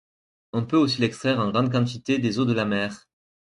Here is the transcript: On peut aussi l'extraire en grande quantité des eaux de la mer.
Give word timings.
On 0.51 0.65
peut 0.65 0.77
aussi 0.77 0.99
l'extraire 0.99 1.39
en 1.39 1.51
grande 1.51 1.71
quantité 1.71 2.17
des 2.17 2.39
eaux 2.39 2.45
de 2.45 2.53
la 2.53 2.65
mer. 2.65 3.07